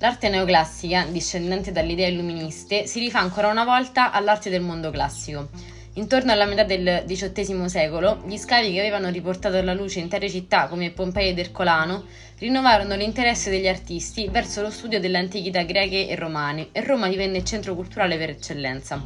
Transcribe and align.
L'arte 0.00 0.28
neoclassica, 0.28 1.06
discendente 1.10 1.72
dalle 1.72 1.90
idee 1.90 2.10
illuministe, 2.10 2.86
si 2.86 3.00
rifà 3.00 3.18
ancora 3.18 3.48
una 3.48 3.64
volta 3.64 4.12
all'arte 4.12 4.48
del 4.48 4.60
mondo 4.60 4.90
classico. 4.90 5.48
Intorno 5.94 6.30
alla 6.30 6.44
metà 6.44 6.62
del 6.62 7.02
XVIII 7.04 7.68
secolo, 7.68 8.22
gli 8.24 8.36
scavi 8.36 8.72
che 8.72 8.78
avevano 8.78 9.08
riportato 9.08 9.56
alla 9.56 9.74
luce 9.74 9.98
intere 9.98 10.30
città 10.30 10.68
come 10.68 10.92
Pompei 10.92 11.30
ed 11.30 11.38
Ercolano 11.40 12.04
rinnovarono 12.38 12.94
l'interesse 12.94 13.50
degli 13.50 13.66
artisti 13.66 14.28
verso 14.28 14.62
lo 14.62 14.70
studio 14.70 15.00
delle 15.00 15.18
antichità 15.18 15.62
greche 15.62 16.06
e 16.06 16.14
romane 16.14 16.68
e 16.70 16.84
Roma 16.84 17.08
divenne 17.08 17.38
il 17.38 17.44
centro 17.44 17.74
culturale 17.74 18.16
per 18.16 18.30
eccellenza. 18.30 19.02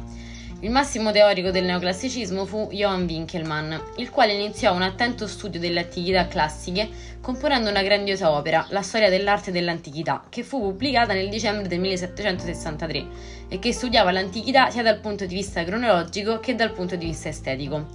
Il 0.63 0.71
massimo 0.71 1.11
teorico 1.11 1.51
del 1.51 1.65
neoclassicismo 1.65 2.45
fu 2.45 2.69
Johann 2.71 3.05
Winkelmann, 3.05 3.73
il 3.97 4.09
quale 4.09 4.31
iniziò 4.31 4.73
un 4.73 4.81
attento 4.81 5.27
studio 5.27 5.59
delle 5.59 5.81
antichità 5.81 6.25
classiche 6.29 6.87
componendo 7.19 7.69
una 7.69 7.83
grandiosa 7.83 8.31
opera, 8.31 8.65
La 8.69 8.81
storia 8.81 9.09
dell'arte 9.09 9.51
dell'antichità, 9.51 10.23
che 10.29 10.41
fu 10.41 10.61
pubblicata 10.61 11.11
nel 11.11 11.27
dicembre 11.27 11.67
del 11.67 11.81
1763 11.81 13.05
e 13.49 13.59
che 13.59 13.73
studiava 13.73 14.13
l'antichità 14.13 14.69
sia 14.69 14.83
dal 14.83 15.01
punto 15.01 15.25
di 15.25 15.35
vista 15.35 15.65
cronologico 15.65 16.39
che 16.39 16.55
dal 16.55 16.71
punto 16.71 16.95
di 16.95 17.07
vista 17.07 17.27
estetico. 17.27 17.85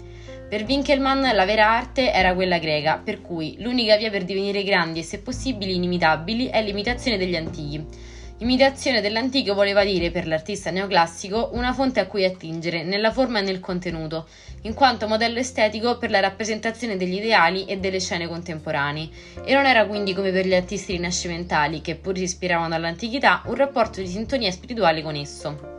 Per 0.47 0.65
Winkelmann 0.65 1.25
la 1.33 1.47
vera 1.47 1.71
arte 1.71 2.13
era 2.13 2.35
quella 2.35 2.59
greca, 2.59 3.01
per 3.03 3.23
cui 3.23 3.57
l'unica 3.61 3.97
via 3.97 4.11
per 4.11 4.25
divenire 4.25 4.63
grandi 4.63 4.99
e 4.99 5.05
se 5.05 5.21
possibile 5.21 5.73
inimitabili 5.73 6.49
è 6.49 6.63
l'imitazione 6.63 7.17
degli 7.17 7.35
antichi 7.35 8.17
Imitazione 8.41 9.01
dell'antico 9.01 9.53
voleva 9.53 9.83
dire 9.83 10.13
per 10.13 10.29
l'artista 10.29 10.71
neoclassico 10.71 11.51
una 11.55 11.73
fonte 11.73 11.99
a 11.99 12.07
cui 12.07 12.25
attingere 12.25 12.85
nella 12.85 13.11
forma 13.11 13.41
e 13.41 13.43
nel 13.43 13.59
contenuto, 13.59 14.29
in 14.63 14.75
quanto 14.75 15.09
modello 15.09 15.41
estetico 15.41 15.99
per 15.99 16.11
la 16.11 16.21
rappresentazione 16.21 16.97
degli 16.97 17.17
ideali 17.17 17.65
e 17.65 17.79
delle 17.79 17.99
scene 17.99 18.29
contemporanei, 18.29 19.13
e 19.45 19.55
non 19.55 19.67
era 19.67 19.87
quindi 19.87 20.15
come 20.15 20.31
per 20.31 20.47
gli 20.47 20.55
artisti 20.55 20.93
rinascimentali, 20.93 21.81
che 21.81 21.97
pur 21.97 22.17
si 22.17 22.23
ispiravano 22.23 22.77
all'antichità, 22.77 23.43
un 23.47 23.57
rapporto 23.57 24.01
di 24.01 24.07
sintonia 24.07 24.53
spirituale 24.53 25.03
con 25.03 25.17
esso. 25.17 25.78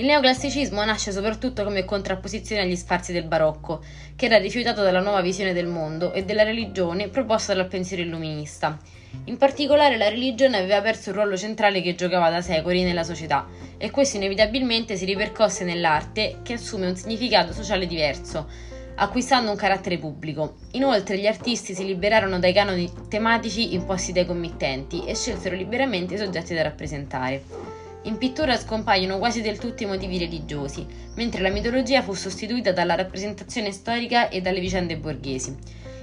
Il 0.00 0.06
neoclassicismo 0.06 0.82
nasce 0.82 1.12
soprattutto 1.12 1.62
come 1.62 1.84
contrapposizione 1.84 2.62
agli 2.62 2.74
sfarzi 2.74 3.12
del 3.12 3.26
barocco, 3.26 3.82
che 4.16 4.24
era 4.24 4.38
rifiutato 4.38 4.82
dalla 4.82 5.02
nuova 5.02 5.20
visione 5.20 5.52
del 5.52 5.66
mondo 5.66 6.14
e 6.14 6.24
della 6.24 6.42
religione 6.42 7.08
proposta 7.08 7.52
dal 7.52 7.66
pensiero 7.66 8.02
illuminista. 8.02 8.78
In 9.24 9.36
particolare 9.36 9.98
la 9.98 10.08
religione 10.08 10.56
aveva 10.56 10.80
perso 10.80 11.10
il 11.10 11.16
ruolo 11.16 11.36
centrale 11.36 11.82
che 11.82 11.96
giocava 11.96 12.30
da 12.30 12.40
secoli 12.40 12.82
nella 12.82 13.04
società 13.04 13.46
e 13.76 13.90
questo 13.90 14.16
inevitabilmente 14.16 14.96
si 14.96 15.04
ripercosse 15.04 15.64
nell'arte 15.64 16.38
che 16.42 16.54
assume 16.54 16.86
un 16.86 16.96
significato 16.96 17.52
sociale 17.52 17.86
diverso, 17.86 18.48
acquistando 18.94 19.50
un 19.50 19.56
carattere 19.58 19.98
pubblico. 19.98 20.54
Inoltre 20.70 21.18
gli 21.18 21.26
artisti 21.26 21.74
si 21.74 21.84
liberarono 21.84 22.38
dai 22.38 22.54
canoni 22.54 22.90
tematici 23.10 23.74
imposti 23.74 24.12
dai 24.12 24.24
committenti 24.24 25.04
e 25.04 25.14
scelsero 25.14 25.54
liberamente 25.54 26.14
i 26.14 26.18
soggetti 26.18 26.54
da 26.54 26.62
rappresentare. 26.62 27.69
In 28.04 28.16
pittura 28.16 28.56
scompaiono 28.56 29.18
quasi 29.18 29.42
del 29.42 29.58
tutto 29.58 29.82
i 29.82 29.86
motivi 29.86 30.18
religiosi, 30.18 30.86
mentre 31.16 31.42
la 31.42 31.50
mitologia 31.50 32.00
fu 32.00 32.14
sostituita 32.14 32.72
dalla 32.72 32.94
rappresentazione 32.94 33.72
storica 33.72 34.30
e 34.30 34.40
dalle 34.40 34.60
vicende 34.60 34.96
borghesi. 34.96 35.54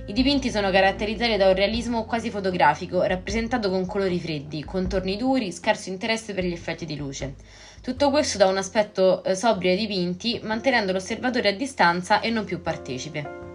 I 0.05 0.13
dipinti 0.13 0.51
sono 0.51 0.69
caratterizzati 0.69 1.35
da 1.37 1.47
un 1.47 1.55
realismo 1.55 2.05
quasi 2.05 2.29
fotografico, 2.29 3.01
rappresentato 3.01 3.69
con 3.71 3.87
colori 3.87 4.19
freddi, 4.19 4.63
contorni 4.63 5.17
duri, 5.17 5.51
scarso 5.51 5.89
interesse 5.89 6.35
per 6.35 6.45
gli 6.45 6.53
effetti 6.53 6.85
di 6.85 6.95
luce. 6.95 7.33
Tutto 7.81 8.11
questo 8.11 8.37
dà 8.37 8.47
un 8.47 8.57
aspetto 8.57 9.23
eh, 9.23 9.35
sobrio 9.35 9.71
ai 9.71 9.77
dipinti, 9.77 10.39
mantenendo 10.43 10.91
l'osservatore 10.91 11.49
a 11.49 11.53
distanza 11.53 12.21
e 12.21 12.29
non 12.29 12.45
più 12.45 12.61
partecipe. 12.61 13.46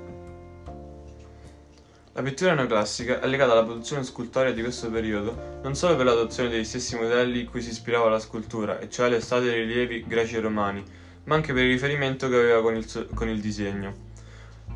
La 2.15 2.21
pittura 2.21 2.53
neoclassica 2.53 3.21
è 3.21 3.27
legata 3.27 3.53
alla 3.53 3.65
produzione 3.65 4.05
scultorea 4.05 4.53
di 4.53 4.61
questo 4.61 4.91
periodo 4.91 5.61
non 5.63 5.75
solo 5.75 5.97
per 5.97 6.05
l'adozione 6.05 6.51
degli 6.51 6.63
stessi 6.63 6.95
modelli 6.95 7.47
cui 7.47 7.63
si 7.63 7.71
ispirava 7.71 8.11
la 8.11 8.19
scultura, 8.19 8.79
e 8.81 8.91
cioè 8.91 9.09
le 9.09 9.23
statue 9.23 9.55
e 9.55 9.57
i 9.57 9.65
rilievi 9.65 10.05
greci 10.07 10.37
e 10.37 10.41
romani, 10.41 10.85
ma 11.25 11.37
anche 11.37 11.55
per 11.55 11.65
il 11.65 11.71
riferimento 11.71 12.29
che 12.29 12.37
aveva 12.37 12.61
con 12.61 12.77
il, 12.77 13.09
con 13.15 13.31
il 13.31 13.41
disegno. 13.41 14.11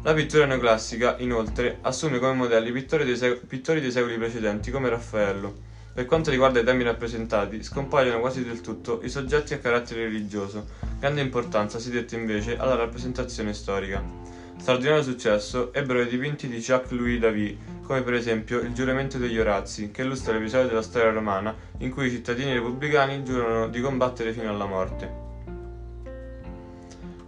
La 0.03 0.15
pittura 0.15 0.47
neoclassica, 0.47 1.17
inoltre, 1.19 1.77
assume 1.83 2.19
come 2.19 2.33
modelli 2.33 2.73
pittori 2.73 3.05
dei, 3.05 3.19
sec- 3.19 3.45
pittori 3.45 3.83
dei 3.83 3.91
secoli 3.91 4.17
precedenti 4.17 4.71
come 4.71 4.89
Raffaello. 4.89 5.55
Per 5.93 6.07
quanto 6.07 6.31
riguarda 6.31 6.61
i 6.61 6.65
temi 6.65 6.85
rappresentati, 6.85 7.63
scompaiono 7.63 8.19
quasi 8.19 8.47
del 8.47 8.63
tutto 8.63 9.01
i 9.03 9.11
soggetti 9.11 9.53
a 9.53 9.59
carattere 9.59 10.05
religioso, 10.05 10.69
grande 10.99 11.21
importanza 11.21 11.79
si 11.79 11.91
dette 11.91 12.17
invece 12.17 12.57
alla 12.57 12.77
rappresentazione 12.77 13.53
storica. 13.53 14.26
Straordinario 14.59 15.03
successo 15.03 15.73
ebbero 15.73 16.01
i 16.01 16.09
dipinti 16.09 16.49
di 16.49 16.59
Jacques-Louis 16.59 17.21
David, 17.21 17.59
come 17.83 18.03
per 18.03 18.15
esempio 18.15 18.59
Il 18.61 18.73
giuramento 18.73 19.17
degli 19.17 19.39
Orazzi, 19.39 19.91
che 19.93 20.03
illustra 20.03 20.33
l'episodio 20.33 20.69
della 20.69 20.83
storia 20.83 21.13
romana 21.13 21.55
in 21.79 21.91
cui 21.91 22.07
i 22.07 22.11
cittadini 22.11 22.53
repubblicani 22.53 23.23
giurano 23.23 23.69
di 23.69 23.81
combattere 23.81 24.33
fino 24.33 24.51
alla 24.51 24.67
morte. 24.67 25.25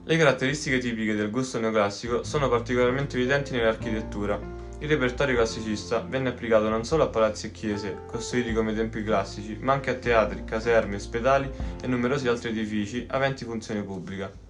Le 0.04 0.16
caratteristiche 0.16 0.78
tipiche 0.78 1.14
del 1.14 1.30
gusto 1.30 1.60
neoclassico 1.60 2.24
sono 2.24 2.48
particolarmente 2.48 3.16
evidenti 3.16 3.52
nell'architettura. 3.52 4.40
Il 4.80 4.88
repertorio 4.88 5.36
classicista 5.36 6.00
venne 6.00 6.30
applicato 6.30 6.68
non 6.68 6.84
solo 6.84 7.04
a 7.04 7.08
palazzi 7.08 7.48
e 7.48 7.50
chiese, 7.50 7.98
costruiti 8.06 8.52
come 8.52 8.74
templi 8.74 9.04
classici, 9.04 9.58
ma 9.60 9.74
anche 9.74 9.90
a 9.90 9.94
teatri, 9.94 10.44
caserme, 10.44 10.96
ospedali 10.96 11.50
e 11.82 11.86
numerosi 11.86 12.26
altri 12.26 12.48
edifici 12.48 13.06
aventi 13.10 13.44
funzione 13.44 13.82
pubblica. 13.82 14.47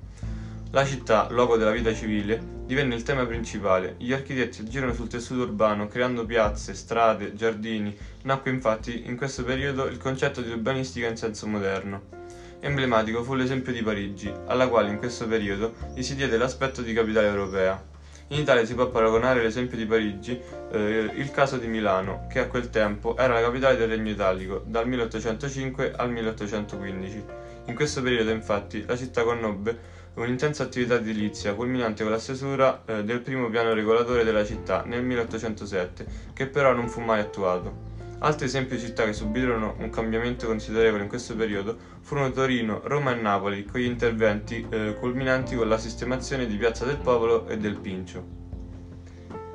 La 0.71 0.85
città, 0.85 1.29
luogo 1.31 1.57
della 1.57 1.71
vita 1.71 1.95
civile, 1.95 2.39
divenne 2.67 2.95
il 2.95 3.03
tema 3.03 3.25
principale. 3.25 3.95
Gli 3.97 4.13
architetti 4.13 4.61
aggirono 4.61 4.93
sul 4.93 5.09
tessuto 5.09 5.41
urbano 5.41 5.87
creando 5.87 6.27
piazze, 6.27 6.75
strade, 6.75 7.33
giardini. 7.35 7.97
Nacque 8.25 8.51
infatti 8.51 9.07
in 9.07 9.17
questo 9.17 9.45
periodo 9.45 9.87
il 9.87 9.97
concetto 9.97 10.43
di 10.43 10.51
urbanistica 10.51 11.07
in 11.07 11.17
senso 11.17 11.47
moderno. 11.47 12.03
Emblematico 12.61 13.23
fu 13.23 13.33
l'esempio 13.33 13.73
di 13.73 13.83
Parigi, 13.83 14.31
alla 14.45 14.69
quale 14.69 14.91
in 14.91 14.99
questo 14.99 15.27
periodo 15.27 15.73
gli 15.95 16.03
si 16.03 16.15
diede 16.15 16.37
l'aspetto 16.37 16.83
di 16.83 16.93
capitale 16.93 17.29
europea. 17.29 17.83
In 18.29 18.41
Italia 18.41 18.67
si 18.67 18.75
può 18.75 18.91
paragonare 18.91 19.43
l'esempio 19.43 19.79
di 19.79 19.87
Parigi, 19.87 20.39
eh, 20.71 21.11
il 21.15 21.31
caso 21.31 21.57
di 21.57 21.67
Milano, 21.67 22.27
che 22.29 22.41
a 22.41 22.47
quel 22.47 22.69
tempo 22.69 23.17
era 23.17 23.33
la 23.33 23.41
capitale 23.41 23.79
del 23.79 23.89
Regno 23.89 24.11
Italico, 24.11 24.63
dal 24.67 24.87
1805 24.87 25.93
al 25.97 26.11
1815. 26.11 27.25
In 27.69 27.75
questo 27.75 28.01
periodo, 28.01 28.31
infatti, 28.31 28.83
la 28.87 28.97
città 28.97 29.23
conobbe 29.25 29.97
un'intensa 30.15 30.63
attività 30.63 30.95
edilizia, 30.95 31.55
culminante 31.55 32.03
con 32.03 32.11
la 32.11 32.19
stesura 32.19 32.83
eh, 32.87 33.05
del 33.05 33.21
primo 33.21 33.51
piano 33.51 33.75
regolatore 33.75 34.25
della 34.25 34.43
città 34.43 34.85
nel 34.85 35.05
1807, 35.05 36.07
che 36.33 36.47
però 36.47 36.73
non 36.73 36.89
fu 36.89 37.01
mai 37.01 37.21
attuato. 37.21 37.87
Altri 38.21 38.47
esempi 38.47 38.77
di 38.77 38.81
città 38.81 39.05
che 39.05 39.13
subirono 39.13 39.77
un 39.81 39.91
cambiamento 39.91 40.47
considerevole 40.47 41.03
in 41.03 41.11
questo 41.11 41.37
periodo 41.37 41.77
furono 42.01 42.33
Torino, 42.33 42.81
Roma 42.85 43.15
e 43.15 43.21
Napoli, 43.21 43.65
con 43.67 43.81
gli 43.81 43.85
interventi 43.85 44.67
eh, 44.71 44.97
culminanti 44.99 45.55
con 45.55 45.69
la 45.69 45.79
sistemazione 45.79 46.47
di 46.47 46.57
Piazza 46.57 46.87
del 46.87 46.97
Popolo 46.97 47.47
e 47.49 47.59
del 47.59 47.77
Pincio. 47.77 48.37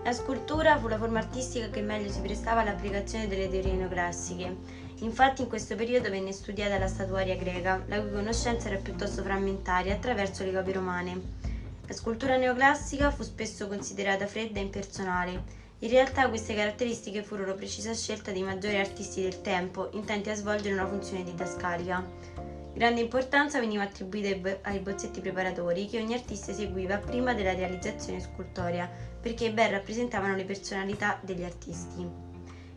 La 0.04 0.12
scultura 0.12 0.78
fu 0.78 0.88
la 0.88 0.98
forma 0.98 1.18
artistica 1.18 1.70
che 1.70 1.82
meglio 1.82 2.10
si 2.10 2.20
prestava 2.20 2.62
all'applicazione 2.62 3.28
delle 3.28 3.50
teorie 3.50 3.74
neoclassiche. 3.74 4.56
Infatti 5.04 5.42
in 5.42 5.50
questo 5.50 5.76
periodo 5.76 6.10
venne 6.10 6.32
studiata 6.32 6.78
la 6.78 6.88
statuaria 6.88 7.36
greca, 7.36 7.84
la 7.88 8.00
cui 8.00 8.12
conoscenza 8.12 8.68
era 8.68 8.78
piuttosto 8.78 9.22
frammentaria 9.22 9.94
attraverso 9.94 10.44
le 10.44 10.54
copie 10.54 10.74
romane. 10.74 11.22
La 11.86 11.94
scultura 11.94 12.38
neoclassica 12.38 13.12
fu 13.12 13.22
spesso 13.24 13.68
considerata 13.68 14.26
fredda 14.26 14.60
e 14.60 14.62
impersonale, 14.62 15.62
in 15.80 15.90
realtà 15.90 16.30
queste 16.30 16.56
caratteristiche 16.56 17.22
furono 17.22 17.54
precisa 17.54 17.94
scelta 17.94 18.32
dei 18.32 18.44
maggiori 18.44 18.78
artisti 18.78 19.22
del 19.22 19.42
tempo, 19.42 19.90
intenti 19.92 20.30
a 20.30 20.36
svolgere 20.36 20.74
una 20.74 20.88
funzione 20.88 21.24
didascalica. 21.24 22.02
Grande 22.74 23.02
importanza 23.02 23.60
veniva 23.60 23.84
attribuita 23.84 24.58
ai 24.62 24.80
bozzetti 24.80 25.20
preparatori 25.20 25.86
che 25.86 26.00
ogni 26.00 26.14
artista 26.14 26.52
eseguiva 26.52 26.98
prima 26.98 27.34
della 27.34 27.54
realizzazione 27.54 28.22
scultorea, 28.22 28.90
perché 29.20 29.52
ben 29.52 29.72
rappresentavano 29.72 30.34
le 30.34 30.46
personalità 30.46 31.18
degli 31.20 31.44
artisti. 31.44 32.33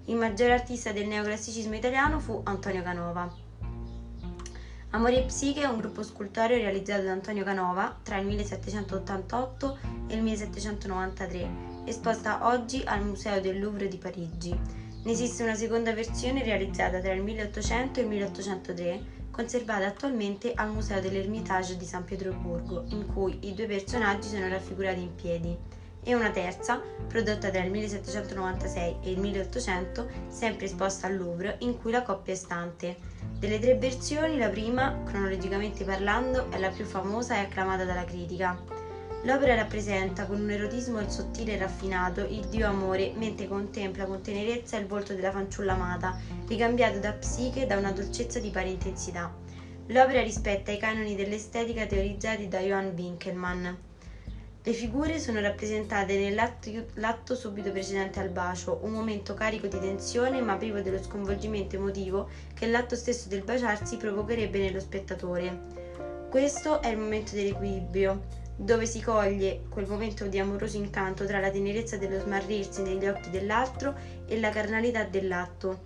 Il 0.09 0.15
maggiore 0.15 0.53
artista 0.53 0.93
del 0.93 1.09
neoclassicismo 1.09 1.75
italiano 1.75 2.21
fu 2.21 2.41
Antonio 2.45 2.81
Canova. 2.83 3.29
Amore 4.91 5.19
e 5.19 5.25
Psiche 5.25 5.63
è 5.63 5.67
un 5.67 5.79
gruppo 5.79 6.05
scultoreo 6.05 6.59
realizzato 6.59 7.03
da 7.03 7.11
Antonio 7.11 7.43
Canova 7.43 7.99
tra 8.05 8.17
il 8.19 8.27
1788 8.27 9.79
e 10.07 10.15
il 10.15 10.23
1793 10.23 11.75
esposta 11.87 12.47
oggi 12.47 12.83
al 12.85 13.05
Museo 13.05 13.41
del 13.41 13.59
Louvre 13.59 13.89
di 13.89 13.97
Parigi. 13.97 14.51
Ne 15.03 15.11
esiste 15.11 15.43
una 15.43 15.57
seconda 15.57 15.93
versione 15.93 16.45
realizzata 16.45 17.01
tra 17.01 17.13
il 17.13 17.23
1800 17.23 17.99
e 17.99 18.03
il 18.05 18.09
1803, 18.09 19.01
conservata 19.33 19.87
attualmente 19.87 20.53
al 20.55 20.71
Museo 20.71 21.01
dell'Ermitage 21.01 21.77
di 21.77 21.85
San 21.85 22.05
Pietroburgo, 22.05 22.85
in 22.91 23.07
cui 23.13 23.39
i 23.41 23.55
due 23.55 23.67
personaggi 23.67 24.29
sono 24.29 24.47
raffigurati 24.47 25.01
in 25.01 25.15
piedi, 25.17 25.57
e 26.07 26.15
una 26.15 26.31
terza, 26.31 26.81
prodotta 27.09 27.51
tra 27.51 27.65
il 27.65 27.71
1796 27.73 28.97
e 29.03 29.11
il 29.11 29.19
1800, 29.19 30.09
sempre 30.29 30.67
esposta 30.67 31.09
al 31.09 31.17
Louvre, 31.17 31.57
in 31.61 31.77
cui 31.81 31.91
la 31.91 32.03
coppia 32.03 32.33
è 32.33 32.37
stante. 32.37 32.97
Delle 33.37 33.59
tre 33.59 33.75
versioni, 33.75 34.39
la 34.39 34.49
prima, 34.49 35.03
cronologicamente 35.05 35.85
parlando, 35.85 36.49
è 36.53 36.59
la 36.59 36.71
più 36.71 36.85
famosa 36.85 37.35
e 37.35 37.41
acclamata 37.41 37.85
dalla 37.85 38.05
critica. 38.05 38.57
L'opera 39.25 39.57
rappresenta 39.57 40.27
con 40.27 40.41
un 40.41 40.51
erotismo 40.51 41.01
sottile 41.11 41.55
e 41.55 41.59
raffinato 41.59 42.21
il 42.21 42.47
dio 42.47 42.69
amore 42.69 43.13
mentre 43.17 43.49
contempla 43.49 44.05
con 44.05 44.23
tenerezza 44.23 44.77
il 44.77 44.87
volto 44.87 45.13
della 45.13 45.33
fanciulla 45.33 45.73
amata, 45.73 46.17
ricambiato 46.47 47.01
da 47.01 47.13
psiche 47.15 47.67
da 47.67 47.77
una 47.77 47.91
dolcezza 47.91 48.39
di 48.39 48.51
pari 48.51 48.71
intensità. 48.71 49.35
L'opera 49.89 50.23
rispetta 50.23 50.71
i 50.71 50.79
canoni 50.79 51.17
dell'estetica 51.17 51.87
teorizzati 51.87 52.47
da 52.47 52.61
Johann 52.61 52.97
Winkelmann. 52.97 53.67
Le 54.67 54.73
figure 54.73 55.21
sono 55.21 55.41
rappresentate 55.41 56.19
nell'atto 56.19 57.37
subito 57.37 57.71
precedente 57.71 58.19
al 58.19 58.31
bacio, 58.31 58.81
un 58.83 58.91
momento 58.91 59.33
carico 59.33 59.69
di 59.69 59.79
tensione 59.79 60.41
ma 60.41 60.57
privo 60.57 60.81
dello 60.81 61.01
sconvolgimento 61.01 61.77
emotivo 61.77 62.29
che 62.53 62.67
l'atto 62.67 62.97
stesso 62.97 63.29
del 63.29 63.45
baciarsi 63.45 63.97
provocherebbe 63.97 64.59
nello 64.59 64.81
spettatore. 64.81 66.27
Questo 66.29 66.83
è 66.83 66.89
il 66.89 66.99
momento 66.99 67.37
dell'equilibrio, 67.37 68.25
dove 68.57 68.87
si 68.87 69.01
coglie 69.01 69.63
quel 69.69 69.87
momento 69.87 70.27
di 70.27 70.41
amoroso 70.41 70.79
incanto 70.79 71.25
tra 71.27 71.39
la 71.39 71.51
tenerezza 71.51 71.97
dello 71.97 72.19
smarrirsi 72.19 72.83
negli 72.83 73.07
occhi 73.07 73.31
dell'altro 73.31 73.95
e 74.27 74.41
la 74.41 74.51
carnalità 74.51 75.05
dell'atto. 75.05 75.85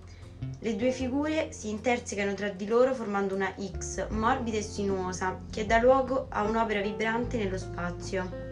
Le 0.59 0.75
due 0.77 0.91
figure 0.91 1.53
si 1.53 1.69
intersecano 1.69 2.33
tra 2.33 2.49
di 2.49 2.67
loro 2.67 2.95
formando 2.95 3.35
una 3.35 3.55
X 3.59 4.09
morbida 4.09 4.57
e 4.57 4.63
sinuosa 4.63 5.39
che 5.51 5.67
dà 5.67 5.79
luogo 5.83 6.29
a 6.31 6.45
un'opera 6.45 6.81
vibrante 6.81 7.37
nello 7.37 7.59
spazio. 7.59 8.49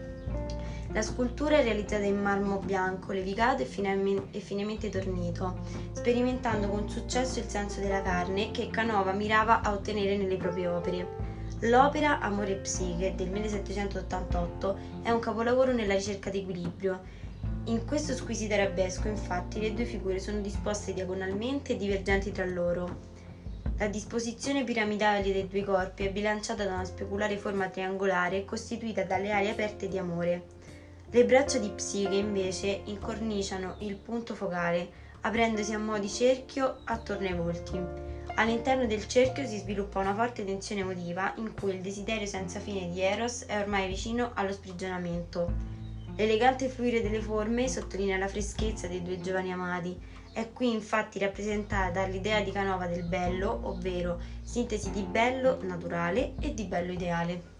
La 0.91 1.03
scultura 1.03 1.57
è 1.57 1.63
realizzata 1.63 2.03
in 2.03 2.19
marmo 2.19 2.57
bianco, 2.57 3.11
levigato 3.11 3.61
e, 3.61 3.65
finemente 3.65 4.89
tornito, 4.89 5.59
sperimentando 5.91 6.67
con 6.67 6.89
successo 6.89 7.37
il 7.37 7.47
senso 7.47 7.79
della 7.79 8.01
carne 8.01 8.49
che 8.49 8.71
Canova 8.71 9.11
mirava 9.11 9.61
a 9.61 9.71
ottenere 9.71 10.17
nelle 10.17 10.37
proprie 10.37 10.67
opere. 10.67 11.07
L'opera 11.61 12.19
Amore 12.19 12.53
e 12.53 12.55
Psiche 12.55 13.13
del 13.15 13.29
1788 13.29 14.77
è 15.03 15.11
un 15.11 15.19
capolavoro 15.19 15.73
nella 15.73 15.93
ricerca 15.93 16.31
di 16.31 16.39
equilibrio. 16.39 16.99
In 17.65 17.85
questo 17.85 18.15
squisito 18.15 18.55
arabesco, 18.55 19.09
infatti, 19.09 19.59
le 19.59 19.75
due 19.75 19.85
figure 19.85 20.17
sono 20.17 20.39
disposte 20.39 20.93
diagonalmente 20.93 21.73
e 21.73 21.77
divergenti 21.77 22.31
tra 22.31 22.45
loro. 22.45 23.07
La 23.77 23.87
disposizione 23.87 24.63
piramidale 24.63 25.21
dei 25.21 25.47
due 25.47 25.63
corpi 25.63 26.05
è 26.05 26.11
bilanciata 26.11 26.65
da 26.65 26.73
una 26.73 26.83
speculare 26.83 27.37
forma 27.37 27.69
triangolare 27.69 28.43
costituita 28.43 29.03
dalle 29.03 29.31
aree 29.31 29.51
aperte 29.51 29.87
di 29.87 29.99
amore. 29.99 30.57
Le 31.11 31.25
braccia 31.25 31.57
di 31.57 31.69
Psiche 31.69 32.13
invece 32.13 32.81
incorniciano 32.85 33.77
il 33.79 33.97
punto 33.97 34.35
focale, 34.35 34.91
aprendosi 35.21 35.73
a 35.73 35.79
mo' 35.79 35.97
di 35.97 36.07
cerchio 36.07 36.81
attorno 36.83 37.25
ai 37.25 37.33
volti. 37.33 37.81
All'interno 38.35 38.85
del 38.85 39.07
cerchio 39.07 39.47
si 39.47 39.57
sviluppa 39.57 39.97
una 39.97 40.13
forte 40.13 40.45
tensione 40.45 40.81
emotiva 40.81 41.33
in 41.37 41.55
cui 41.55 41.73
il 41.73 41.81
desiderio 41.81 42.27
senza 42.27 42.59
fine 42.59 42.87
di 42.91 43.01
Eros 43.01 43.45
è 43.45 43.57
ormai 43.57 43.87
vicino 43.87 44.33
allo 44.35 44.53
sprigionamento. 44.53 45.51
L'elegante 46.15 46.69
fluire 46.69 47.01
delle 47.01 47.21
forme 47.21 47.67
sottolinea 47.67 48.17
la 48.17 48.27
freschezza 48.27 48.85
dei 48.85 49.01
due 49.01 49.19
giovani 49.19 49.51
amati. 49.51 49.99
È 50.31 50.47
qui 50.51 50.71
infatti 50.71 51.17
rappresentata 51.17 52.05
l'idea 52.05 52.41
di 52.41 52.51
Canova 52.51 52.85
del 52.85 53.03
bello, 53.03 53.61
ovvero 53.63 54.21
sintesi 54.43 54.91
di 54.91 55.01
bello 55.01 55.57
naturale 55.63 56.35
e 56.39 56.53
di 56.53 56.65
bello 56.65 56.91
ideale. 56.91 57.57